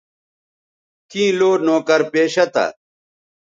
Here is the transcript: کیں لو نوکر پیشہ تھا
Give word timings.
کیں 1.09 1.31
لو 1.39 1.51
نوکر 1.65 2.01
پیشہ 2.11 2.45
تھا 2.53 2.65